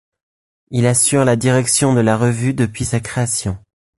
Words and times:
Il 0.71 0.87
assure 0.87 1.25
la 1.25 1.35
direction 1.35 1.93
de 1.93 1.99
la 1.99 2.17
revue 2.17 2.55
depuis 2.55 2.85
sa 2.85 2.99
création. 2.99 3.59